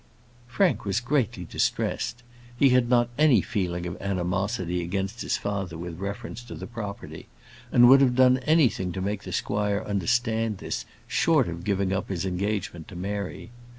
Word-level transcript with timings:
Frank 0.47 0.83
was 0.83 0.99
greatly 0.99 1.45
distressed. 1.45 2.23
He 2.57 2.69
had 2.69 2.89
not 2.89 3.11
any 3.19 3.39
feeling 3.39 3.85
of 3.85 4.01
animosity 4.01 4.81
against 4.81 5.21
his 5.21 5.37
father 5.37 5.77
with 5.77 5.99
reference 5.99 6.41
to 6.45 6.55
the 6.55 6.65
property, 6.65 7.27
and 7.71 7.87
would 7.87 8.01
have 8.01 8.15
done 8.15 8.39
anything 8.39 8.91
to 8.93 8.99
make 9.01 9.21
the 9.21 9.31
squire 9.31 9.83
understand 9.85 10.57
this, 10.57 10.85
short 11.05 11.47
of 11.47 11.63
giving 11.63 11.93
up 11.93 12.09
his 12.09 12.25
engagement 12.25 12.87
to 12.87 12.95
Mary. 12.95 13.51